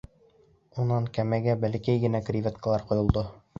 [0.83, 3.29] Унан кәмәгә бәләкәй генә креветкалар ҡойолдо.